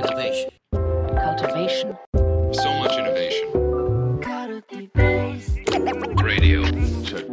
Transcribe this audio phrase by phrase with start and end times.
[0.00, 0.48] Innovation.
[0.72, 1.94] cultivation,
[2.52, 3.52] So much innovation.
[6.24, 6.62] Radio.
[7.04, 7.26] Check.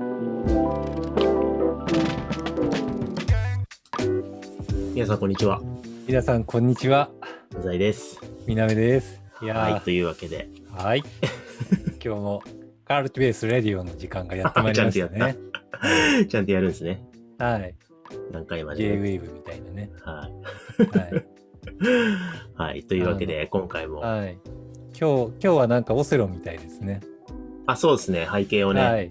[4.93, 5.61] 皆さん、こんにちは。
[6.07, 7.09] 皆さん、こんにちは。
[7.57, 8.19] うざいです。
[8.45, 9.21] みなめです。
[9.41, 11.03] いはい、やというわけで、ー、はい。
[12.03, 12.43] 今日も
[12.83, 15.37] カールティベースレディオの時間がやってまいりましたちゃんね。
[16.27, 17.01] ちゃんとやるんですね。
[17.37, 17.73] はい。
[18.33, 18.97] 何回まで、ね。
[18.97, 19.89] J-Wave みたいなね。
[20.01, 20.29] は
[20.79, 21.13] い。
[21.13, 21.36] はい。
[22.55, 24.37] はい、というわけで、今回も、はい。
[24.99, 27.01] 今日、今日はなんかオセロみたいですね。
[27.65, 29.09] あ、そうですね、背景をね、はい。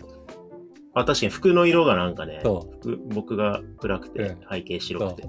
[0.95, 5.29] あ、確かに服の色がなんかね、そ服僕が暗くて、うん背景白くて。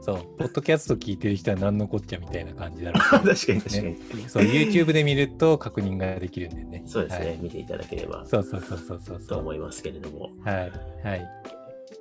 [0.00, 0.16] そう。
[0.38, 6.82] ポッドキャスト聞いてる人は何のこっちゃみたいな感じだろ 確かに確かに、ねそう、YouTube で見ると確認ができるんでね。
[6.86, 9.38] そうですね、はい見ていただければそうそうそうそうそうとそう。
[9.40, 10.30] 思いますけれども。
[10.44, 10.72] はい。
[11.04, 11.28] はい。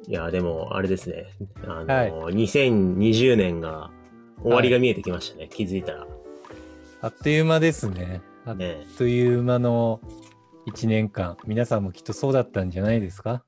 [0.08, 1.26] いや、でも、あれですね、
[1.66, 3.92] あの、はい2020年が
[4.42, 6.08] 終わりが見えてきましたね、気づいたら。
[7.02, 8.22] あっという間ですね。
[8.46, 10.00] あっねという間の
[10.68, 11.38] 1年間。
[11.46, 13.44] 皆さんもきっとそうだったんじゃないですか？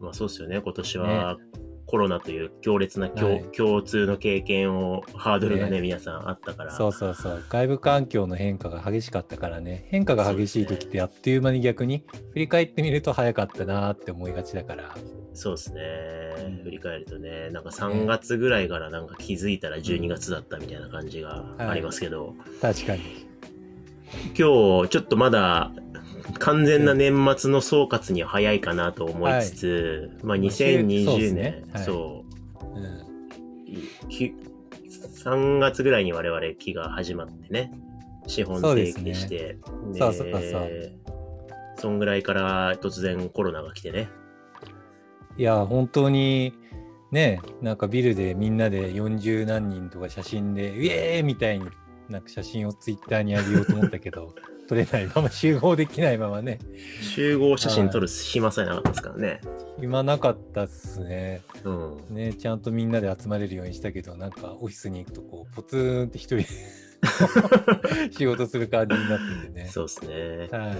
[0.00, 1.38] まあそうですよね、今年は
[1.86, 6.72] コロナという強烈な共,、はい共通の経験を、ハードルがね、ね皆さんあったから。
[6.72, 7.44] そうそうそう。
[7.48, 9.86] 外部環境の変化が激しかったからね。
[9.88, 14.94] 変化が激しい時ってあっという間に逆に振り返ってみると早かったなーって思いがちだから。
[15.34, 15.80] そうですね。
[16.38, 16.64] うん。
[16.64, 23.02] 振り返るとね、なんか3月ぐらいからなんか気づいたら12月だったみたいな感じがありますけど、確かに。
[24.26, 25.72] 今日ちょっとまだ
[26.38, 31.64] 完全な年末の総括には早いかなと思いつつ、まあそうです2020年、ね。
[31.72, 31.84] はい。
[31.84, 32.24] そ
[32.60, 34.08] う、うん。
[34.08, 34.34] き
[35.24, 37.72] 3月ぐらいに我々期が始まってね、
[38.26, 39.56] 資本提起して、
[39.92, 40.92] でそうそうそう。
[41.76, 44.08] そんぐらいから突然コロナが来てね。
[45.36, 46.54] いや、本当に、
[47.10, 51.66] ね、なんかビルでみんなで40何人とか写真で、イエーイみたいに
[52.08, 54.34] なんか写真をツイッターに上げようと思ったけど、
[54.68, 56.58] 撮れないまま集合できないままね、
[57.02, 59.40] 集合写真撮る暇さえなかったですからね。
[59.80, 61.42] 今なかったっすね。
[61.64, 62.14] うん。
[62.14, 66.44] ね、ちゃんとみんなで集まれるようにしたけど、なんかオフィスに行くとこう、ポツンって一人で
[68.10, 69.68] 仕事する感じになっててね。
[69.68, 70.48] そうですね。
[70.50, 70.76] はい。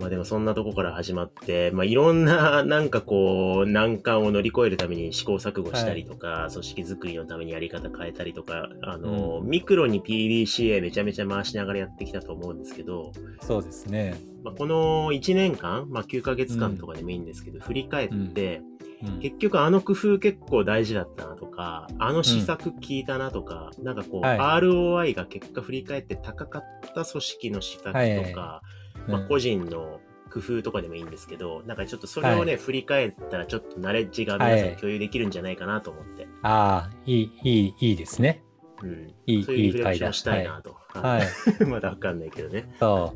[0.00, 13.12] まあでもそんなとこから始まって、まあいろんな なんかこう難関を乗り越えるために試行錯誤したりとか、組織づくりのためにやり方変えたりとか、あの、うミクロに PDCA めちゃめちゃ回しながらやってきたと思うんですけど、
[13.42, 14.14] そうですね。
[14.42, 18.72] まあ、この1年間、まあ9ヶ月間とかでもいいんですけど、振り返って、うん
[19.20, 26.62] 結局あの工夫結構大事だったなとか、あの施策効いたなとか、なんかこう、はい ROI が結果振り返って高かっ
[26.94, 28.62] た組織の施策とか、はいはいま
[29.08, 30.00] うんあ個人の
[30.32, 38.42] 工夫とかでもいいんですけど、なんかちょっとそれをね、は振り返ったらちょっとナレッジが皆さん共有できるんじゃないかなと思って、ああ、いい、いい、いいですね。
[38.82, 39.14] うん。
[39.26, 39.94] いい、そういうリフレク。
[39.96, 40.76] ションしたいなと。
[40.88, 41.64] はい。
[41.64, 42.74] まだわかんないけどね。
[42.78, 43.14] そ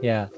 [0.00, 0.04] う。
[0.04, 0.30] いや、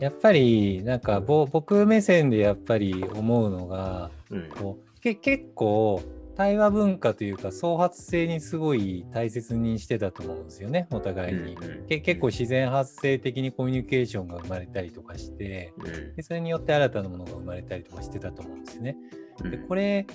[0.00, 4.48] やっぱり、なんか、ぼ僕目線でやっぱり思うのが、うん。
[4.50, 6.02] こうけ結構、
[6.36, 11.56] 対話文化というか、創発性にすごい大切にしてたと思うんですよね、お互いに。
[11.88, 18.96] け結構自然発生的にコミュニケーションが生まれたりとかして、うんでそれによって新たなものが生まれたりとかしてたと思うんですよね。
[19.42, 20.06] うんで、これ、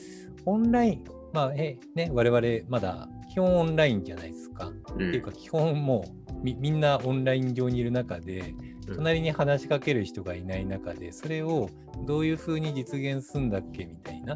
[0.45, 4.67] オンライン、まあ、え、ね、我々まだ基本オンラインじゃないですか。
[4.67, 5.09] うん。
[5.09, 8.53] っていうか、基本もうみみんなオンライン上にいる中で、
[8.87, 8.95] うん。
[8.95, 11.69] 隣に話しかける人がいない中で、それを
[12.05, 14.35] どういうふうに実現するんだっけみたいな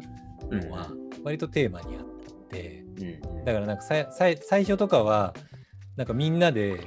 [0.50, 0.90] のは、
[1.24, 2.04] 割とテーマにあっ
[2.48, 3.44] て、うん。
[3.44, 5.34] だからなんかささい最初とかは、
[5.96, 6.80] なんかみんなで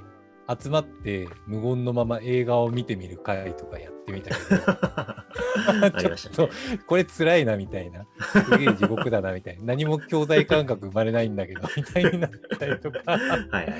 [0.62, 4.62] 集まって無言のまま映画を見てみる会とかやってみたけど、
[6.00, 6.50] ちょっねと。
[6.88, 13.74] これ辛いなみたいな、すげえ地獄だなみたいな、何も教材感覚生まれないんだけど、みたいになったりとか、はいはいはい。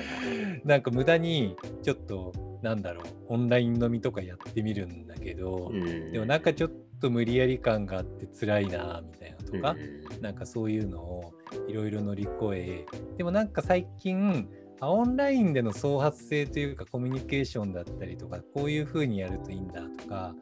[0.64, 2.32] なんか無駄にちょっと、
[2.62, 6.12] なんだろう、オンライン飲みとかやってみるんだけど、うん。
[6.12, 6.70] でもなんかちょっ
[7.00, 11.32] と無理やり感があって辛いなみたいなとか、うんなんかそういうのを
[11.66, 12.86] いろいろ乗り越え、
[13.16, 20.34] でもなんか最近、あオンラインでの創発性というかコミュニケーションだったりとか、こういう風にやるといいんだとか、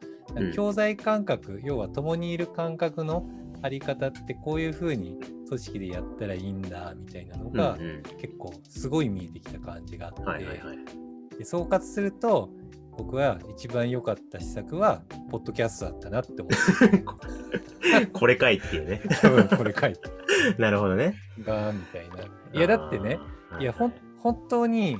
[0.53, 3.27] 教材感覚、要は共にいる感覚の
[3.61, 11.37] あり方ってこういう風に組織でやったらいいんだみたいなのが、うんうん結構すごい見えてきた感じがあって、はいはいはい。
[11.37, 12.49] で総括すると
[12.97, 15.01] 僕は一番良かった施策は
[15.31, 19.01] ポッドキャストだったなって思って これかいっていうね。
[19.21, 19.99] 多分これ書いて
[20.59, 21.15] なるほどね。
[21.39, 22.15] がみたいな
[22.53, 23.19] いやだってね
[23.59, 24.99] いやほん本当に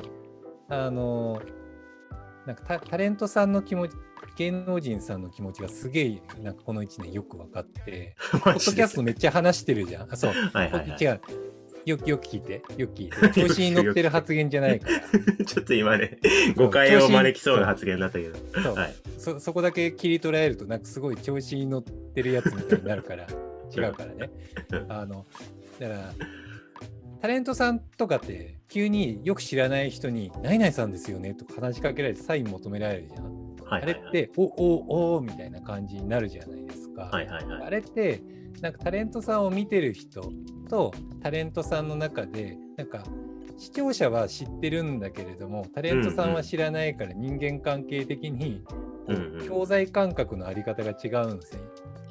[0.69, 1.41] あの
[2.45, 3.95] なんかタタレントさんの気持ち
[4.35, 11.03] 芸能人さんの気持ちがすげえなんかこの1年よく分かって ポッドキャストめっちゃ話してるじゃんあそうはいはいはい。
[11.03, 11.21] 違う
[11.85, 13.41] よくよく聞いて、 よく聞いて。
[13.41, 14.99] 調子に乗ってる発言じゃないから。
[15.45, 16.19] ちょっと今ね、
[16.55, 18.37] 誤解を招きそうな発言だったけど。
[18.61, 18.95] そうはい。
[19.17, 23.27] そそこだけ切り取られると、なんかすごい調子に乗ってるやつみたいになるから、
[23.75, 24.29] 違うからね
[24.71, 24.91] うん。
[24.91, 25.25] あの、
[25.79, 26.13] だから、
[27.21, 33.55] タレントさんとかって、急によく知らない人に、何々さんですよねとか話しかけられてサイン求められるじゃん。
[33.65, 34.01] はいはいはい。
[34.01, 37.03] あれって、おおおみたいな感じになるじゃないですか。
[37.03, 37.63] はいはいはい。
[37.63, 38.21] あれって
[38.61, 40.31] なんかタレントさんを見てる人
[40.69, 43.03] とタレントさんの中でなんか
[43.57, 48.75] 視聴者は知ってるんだけれどもタレントさんは知らないから人間関係的にこ
[49.07, 51.61] ううんうん教材感覚のあり方が違うんですよ。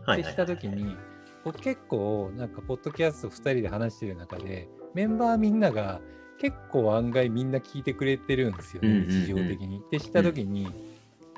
[0.06, 0.96] はいはいってした時に
[1.44, 6.00] 僕結構なんかポッドキャスト2人で話してる中でメンバーみんなが
[6.38, 9.78] 結構案外みんな聞いてくれてるんですよね、日常的に。
[9.78, 10.68] ってした時に、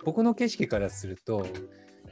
[0.05, 1.47] 僕の景色からすると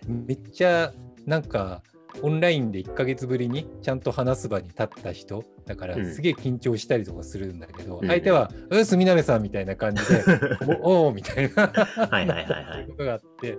[0.06, 0.92] めっちゃ
[1.26, 1.82] なんか
[2.22, 6.14] オンラインで1ヶ月ぶりにちゃんと話す場に立った人だからうん。
[6.14, 8.08] すげえ緊張したりとかするんだけど、うん。
[8.08, 10.24] 相手は「うっすみなべさん」みたいな感じで
[10.82, 11.66] 「おおー」みたいな。
[11.66, 12.86] はいはいはいはい。
[12.88, 13.58] ことがあって。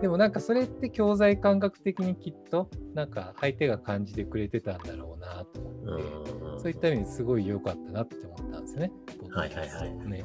[0.00, 6.04] でもなんかそれって教材感覚的にきっとなんか相手が感じてくれてたんだろうなと思って、
[6.54, 6.60] うん。
[6.60, 8.92] そういった意味ですごい良かったなって思ったんですよね。
[9.30, 10.24] はいはいはいね。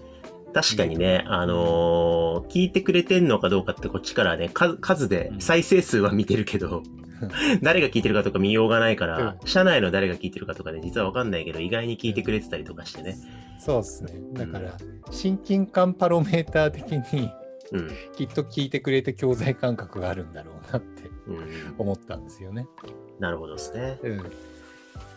[0.53, 5.41] 確かにね、あのー聞いてくれてんのかどうかってこっちからね、数数でうん。
[5.41, 6.81] 再生数は見てるけど、
[7.61, 13.17] 誰が聞いてるかとか見ようがないから、う社内の誰が聞いてるかとかね、実はわかんないけど、意外に聞いてくれてたりとかしてね。
[13.59, 14.13] そうですね。
[14.33, 14.77] だから
[15.11, 17.31] 親近感パロメーター的に
[17.71, 17.89] うん。
[18.15, 21.75] きっと聞いてくれて教材感覚があるんだろうなってうん。
[21.77, 22.67] 思ったんですよね。
[23.19, 23.99] なるほどですね。
[24.01, 24.23] うん、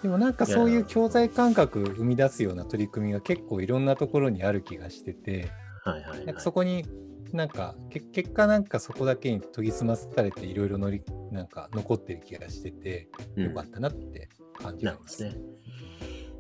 [0.03, 5.51] でもなんかそういう教材感覚生み出すような取り組みが結構いろんなところにある気がしてて、
[5.85, 6.41] はいはい、はいなんか。
[6.41, 6.85] そこに
[7.33, 11.03] なんかけ結果なんかそこだけに研ぎ澄まされていろいろ乗り
[11.33, 15.25] なんか残ってる気がしててうんよかったなって感じなるほどます。
[15.25, 15.35] ね。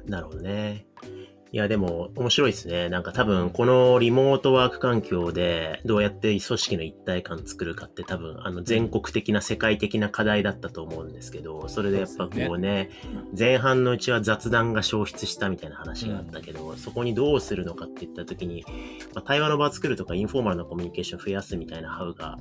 [0.06, 0.86] なるほどね。
[1.54, 2.88] いや、でも面白いですね。
[2.88, 12.88] なんか多分このリモートワーク環境でどうやって組織の一体感作るかって多分あの全国的な世界的な課題だったと思うんですけど、それでやっぱこうね、
[13.38, 18.64] 前半のうちは雑談が消失したみたいな話があったけど、そこにどうするのかって言った時に、
[19.14, 22.38] まあ、対話の場を作るとかインフォーマルなコミュニケーションを増やすみたいなハウが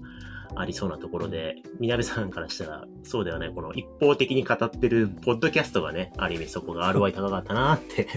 [0.55, 8.07] ありそうなところで、みなべさんからしたらそうではない、この一方的に語ってるポッドキャストがね、ある意味そこが ROI 高かったなって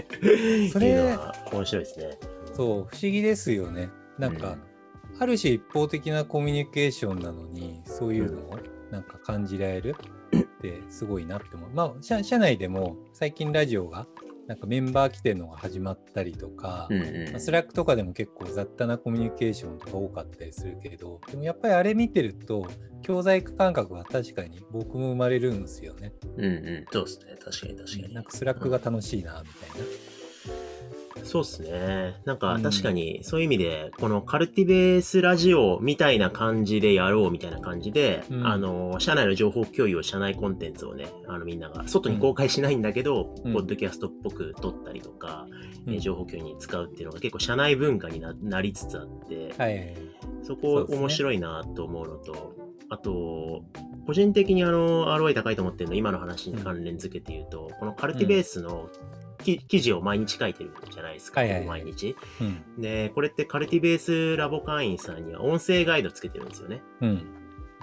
[0.71, 2.17] それいうのは面白いですね。
[2.53, 3.89] そう不思議ですよね。
[4.17, 4.57] なんか、
[5.19, 8.59] ある種一方的なコミュニケーションなのにそういうのを
[8.91, 9.95] なんか感じられる
[10.35, 11.69] ってすごいなって思う。
[11.73, 14.07] まあ社社内でも最近ラジオが
[14.47, 22.67] なんかメンバー来てるのが始まったりとか、うんうんまあ Slack とかでも結構雑多なコミュニケーションとか多かったりするけどでもやっぱりあれ見てると
[23.01, 26.13] 共在感覚は確かに僕も生まれるんですよね。
[26.37, 27.35] うんうん、そうですね。
[27.43, 28.13] 確かに確かに。
[28.13, 29.85] なんか Slack が楽しいなみたいな。
[31.23, 32.15] そうですね。
[32.25, 32.63] なんかうん。
[32.63, 38.47] 確かにそういう意味で、この CULTIBASE ラジオみたいな感じでやろうみたいな感じで、うん。
[38.47, 43.53] あの、社内の情報共有を社内コンテンツをね、あのみんなが外に公開しないんだけど、うん。
[43.53, 45.47] ポッドキャストっぽく撮ったりとか、
[45.87, 45.93] うん。
[45.93, 49.95] えー情報共有に使うっていうのが結構社内文化にななりつつあって、はいはいはい。
[50.43, 52.53] そこ面白いなと思うのと、
[52.89, 53.63] あと、
[54.05, 58.99] 個人的にあの、ROI 高いと思ってるの、今の話に関連づけて言うと、このカルティベースのき
[59.45, 62.15] 記事を毎日書いてるじゃないですか、はいはいはい毎日。
[62.41, 62.43] う
[62.79, 62.81] ん。
[62.81, 66.81] で、これってカルティベースラボ会員さんには音声ガイドつけてるんですよね。
[67.01, 67.25] うん。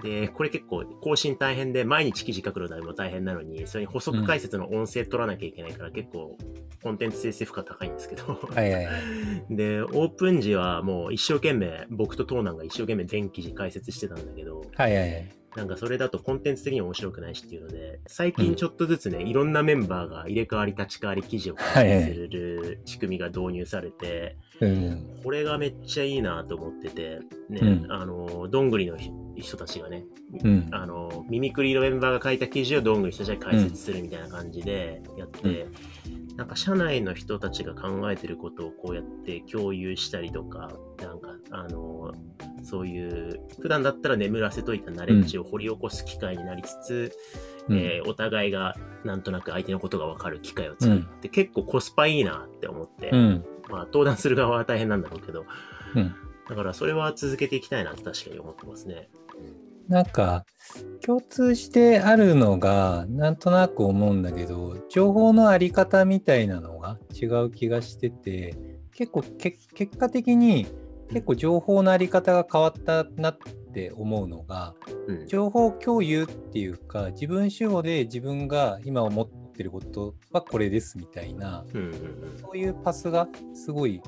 [0.03, 6.37] で、これ結構更新大変で、毎日記事書くのでも大変なのに、それに補足解説の音声取らなきゃいけないから、結構
[6.83, 8.39] コンテンツ生成負荷高いんですけど。
[8.53, 8.91] はいはいは
[9.49, 9.55] い。
[9.55, 15.42] で、オープン時はもう一生懸命、僕とトーナンが一生懸命全記事解説してたんだけど、はいはいはい。
[15.55, 25.19] なんかそれだとコンテンツ的に面白くないしっていうので、最近ちょっとずつね、いろんなメンバーが入れ替わり立ち替わり記事を解説する仕組みが導入されて、うん。
[25.23, 27.19] これがめっちゃいいなと思ってて、
[27.49, 28.97] ね、うんあの、どんぐりの
[29.37, 30.05] 人たちがね、
[30.43, 30.69] うん。
[30.71, 35.67] あの、ミミクリのメンバーが書いた記事をどんぐりの人たちが解説するみたいな感じでやって、
[36.35, 42.11] なんか社内の人たちが考えてることをこうやって共有したりとか、なんか、あの、
[42.63, 47.11] そういう、普段だったら眠らせといたナレッジを掘り起こす機会になりつつ、
[47.69, 48.75] うんえーお互いが
[49.05, 53.45] なんとなく相手のことが分かる機会を作るって、結構コスパいいなって思って、うん。
[53.69, 55.45] まあ登壇する側は大変なんだろうけど、
[55.95, 56.15] うん。
[56.49, 59.07] だからそれは続けていきたいなって確かに思ってますね。
[59.87, 60.45] なんか
[61.05, 68.55] 共通してあるのがなんとなく思うんだけど情報のあり方みたいなのが違う気がしてて
[68.93, 70.67] 結構け結果的に
[71.09, 73.37] 結構情報のあり方が変わったなっ
[73.73, 74.73] て思うのが
[75.07, 75.27] うん。
[75.27, 81.93] 情報共有っていうか自分主語で自分が今思っってることはこれですみたいな、うん
[82.41, 84.01] そういうパスがすごい、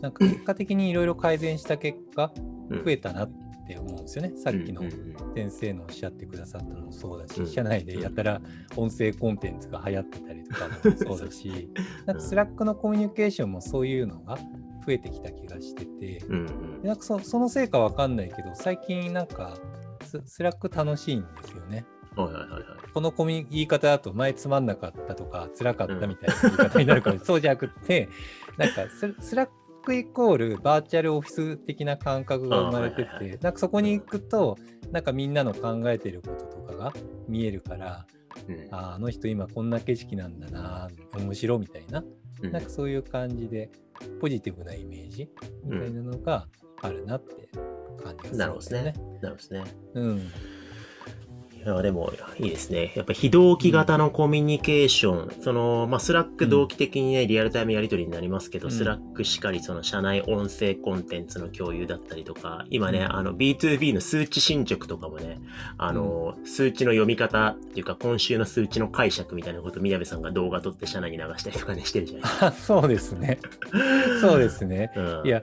[0.00, 3.30] なんか結果的にいろいろ改善した結果、うん増えたなっ
[3.72, 4.32] て思うんですよね。
[4.36, 8.40] さっきのうんうんうん先生のおっしゃってくださったのもそうだし、うん社内でやたら
[8.76, 11.70] 音声コンテンツが流行ってたりとかもそうだし、
[12.06, 14.36] なんか Slack のコミュニケーションもそういうのが
[14.86, 19.56] 増えてきた気がしてて、うんうんでなんかそそのせいかわかんないけど、最近なんか
[20.02, 21.84] ス Slack 楽しいんですよね。
[22.16, 22.62] はいはいはいはい。
[22.92, 28.08] このコミュ言い方だと前つまんなかったとか辛かったみたいな言い方になるから、 そうじゃなくって
[28.58, 34.56] なんかス Slack イコールバーチャルオフィス的な感覚が生まれてて、あはいはいはいなんかそこに行くと
[34.90, 36.92] なんかみんなの考えてることとかが
[37.28, 38.06] 見えるから
[38.48, 38.68] うん。
[38.70, 42.04] あーあの人今こんな景色なんだな面白みたいな、
[42.42, 42.52] うん。
[42.52, 43.70] なんかそういう感じで
[44.20, 45.28] ポジティブなイメージ
[45.64, 46.46] みたいなのが
[46.80, 47.48] あるなって
[48.02, 48.82] 感じがするんなるほどですね。
[48.82, 49.64] なるほどですね。
[49.94, 50.18] うん。
[50.18, 50.20] い
[51.64, 52.92] や、でも、いいですね。
[52.96, 58.72] やっぱ非同期型のコミュニケーション、その、まあ、 Slack 同期的にね、リアルタイムやり取りになりますけど、うん。
[58.72, 63.16] Slack しかり、その、社内音声コンテンツの共有だったりとか、今ね、うん。
[63.16, 65.38] あの、B2B の数値進捗とかもね、
[65.78, 72.46] あの、数値の読み方っていうか、今週の数値の解釈みたいなこと、宮部さんが動画撮って社内に流したりとかね、してるじゃないですか。
[72.46, 73.38] あ そうですね。
[74.20, 74.92] そうですね。
[74.96, 75.26] うん。
[75.26, 75.42] いや、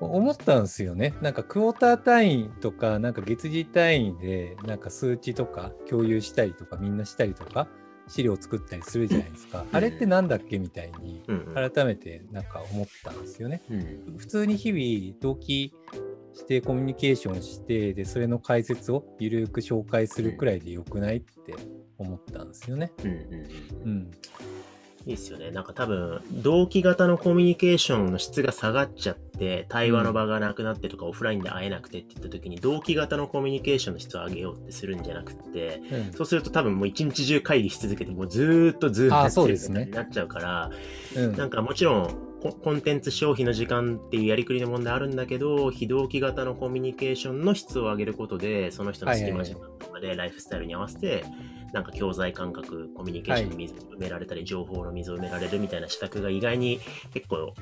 [0.00, 1.14] 思ったんですよね。
[1.20, 7.68] なんかクォーター単位とか、なんか月次単位で、なんか数値とか共有したりとか、みんなしたりとか、
[8.06, 9.64] 資料作ったりするじゃないですか。
[9.72, 11.22] あれってなんだっけみたいに、
[11.54, 13.62] 改めてなんか思ったんですよね。
[13.70, 15.74] うん普通に日々、同期
[16.34, 21.54] してコミュニケーションして、で、それの解説をゆるく紹介するくらいでよくないって
[21.98, 22.92] 思ったんですよね。
[23.04, 23.48] うんうんう
[23.84, 24.10] うんん。
[25.06, 25.50] いいっすよね。
[25.50, 36.12] なんか多分、同期型のコミュニケーションの質が下がっちゃって、対話の場がなくなってとか、オフラインで会えなくてって言った時に、同期型のコミュニケーションの質を上げようってするんじゃなくて、うん。
[36.14, 40.70] そうすると多分もう一日中会議し続けて、もうずーっとずーっとやってるみたいになっちゃうから、
[41.16, 41.36] うん。
[41.36, 51.24] なんかもちろんコ、コンテンツ消費の時間っていうやりくりの問題あるんだけど、非同期型のコミュニケーションの質を上げることで、その人の隙間時間とかでライフスタイルに合わせて、
[51.72, 56.80] なんか教材感覚、コミュニケーションの溝を埋められたり、情報の溝を埋められるみたいな施策が意外に
[57.14, 57.54] 結構効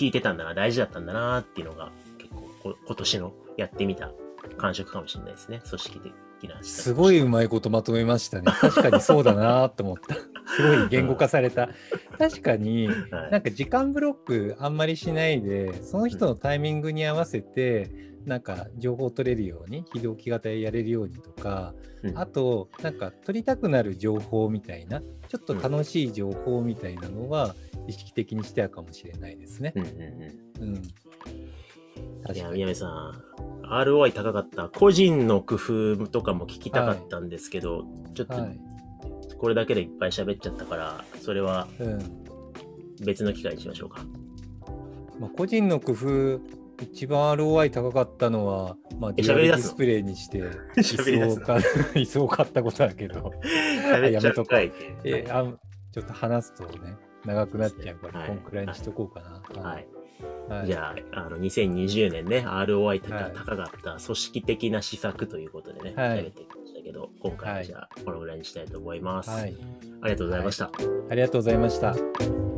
[0.00, 4.12] いてたんだな、大事だったんだなっていうのが、結構こ今年のやってみた
[4.58, 6.00] 感触かもしれないですね、組織
[6.40, 8.44] 的なすごいうまいことまとめましたね。
[8.44, 10.14] 確かにそうだなと思った。
[10.14, 11.70] すごい言語化された。
[12.16, 17.90] 確かに、はいなんか時間ブロックあんまりしないで、その人のタイミングに合わせて、
[18.24, 27.54] なんか情報を取れるように、非同期型でやれるようにとか、うんあと、なんか取りたくなる情報みたいな、ちょっと楽しい情報みたいなのは
[27.88, 29.80] 意識的にしてたかもしれないですねう。
[29.80, 29.90] んうん
[30.60, 32.34] うんうん。
[32.34, 32.50] いや。
[32.50, 33.22] 宮部さん、
[33.68, 34.68] ROI 高かった。
[34.68, 38.58] 個人の工夫とかも聞きたかったんですけど、ちょっとはい。
[39.38, 42.26] これだけでいっぱい喋っちゃったから、それはうん。
[43.04, 44.04] 別の機会にしましょうか。
[45.20, 46.40] まあ、個人の工夫、
[46.82, 50.42] 一番 ROI 高かったのは、まあ、えデュアスプレイにして、
[50.76, 54.72] 椅子を買ったことだけど、喋っちゃうかい。
[55.04, 55.44] えあ
[55.92, 58.28] ちょっと話すとね、長くなっちゃうから、はい。
[58.28, 59.20] こんくらいにしとこうか
[59.54, 59.62] な。
[59.62, 59.86] はい。
[60.48, 60.66] はい。
[60.66, 66.18] じゃあ、あの、2020年ね、ROI 高はい高かった組織的な施策ということでね、はい。
[66.18, 69.30] 喋ってきましたけど、今回はじゃあ、このぐらいにしたいと思います。
[69.30, 69.56] はい。
[70.02, 70.70] ありがとうございました。
[71.10, 72.55] ありがとうございました。